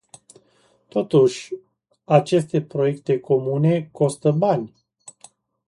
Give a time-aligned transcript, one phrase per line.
[0.87, 1.53] Totuși,
[2.03, 4.73] aceste proiecte comune costă bani.